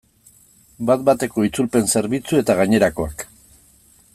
Bat-bateko 0.89 1.45
itzulpen 1.49 1.91
zerbitzu 1.97 2.41
eta 2.45 2.57
gainerakoak. 2.61 3.27